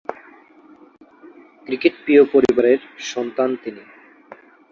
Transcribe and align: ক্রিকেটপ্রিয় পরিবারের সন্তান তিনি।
ক্রিকেটপ্রিয় 1.67 2.23
পরিবারের 2.33 2.79
সন্তান 3.11 3.49
তিনি। 3.63 3.83